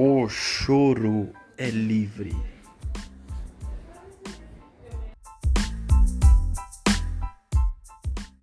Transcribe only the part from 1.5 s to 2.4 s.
é livre.